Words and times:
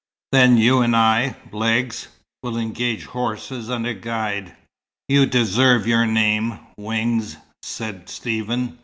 Then 0.31 0.57
you 0.57 0.79
and 0.79 0.95
I, 0.95 1.35
Legs, 1.51 2.07
will 2.41 2.57
engage 2.57 3.05
horses 3.05 3.69
and 3.69 3.85
a 3.85 3.93
guide." 3.93 4.55
"You 5.07 5.27
deserve 5.27 5.85
your 5.85 6.07
name, 6.07 6.57
Wings," 6.75 7.37
said 7.61 8.09
Stephen. 8.09 8.79